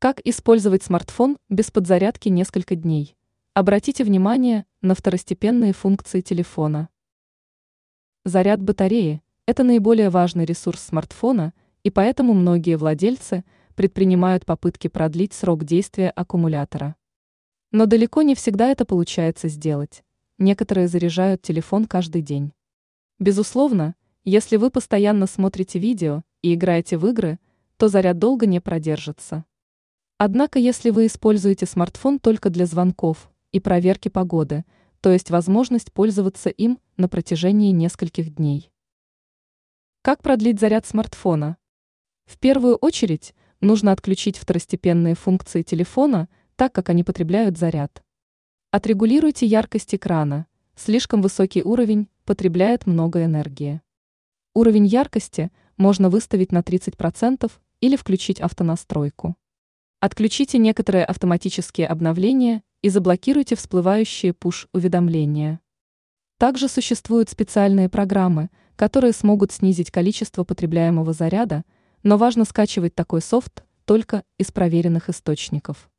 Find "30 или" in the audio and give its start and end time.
56.58-57.94